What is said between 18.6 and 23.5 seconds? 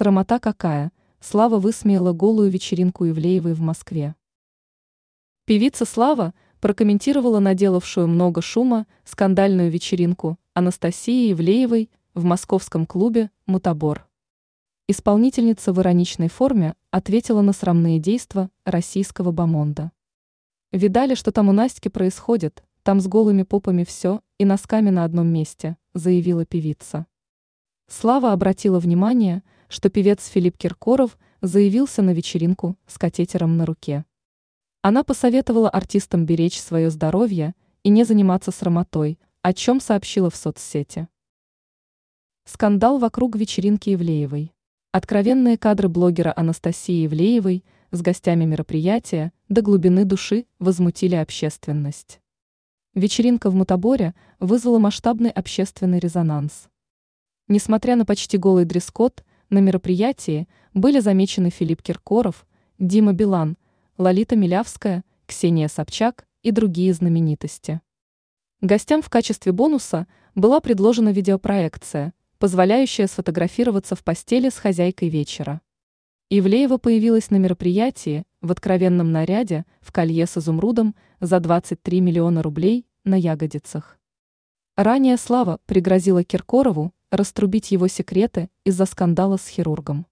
российского бомонда. «Видали, что там у Настики происходит? Там с голыми